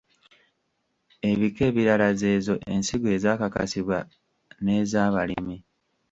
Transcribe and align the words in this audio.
Ebika 1.29 1.61
ebirala 1.69 2.07
z’ezo 2.19 2.55
ensigo 2.73 3.07
ezaakakasibwa 3.17 3.99
n’ez’abalimi. 4.63 5.57